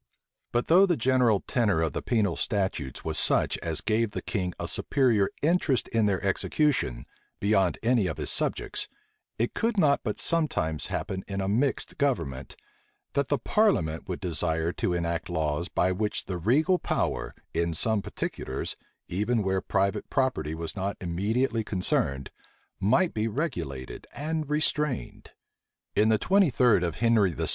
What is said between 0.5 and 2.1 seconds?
But though the general tenor of the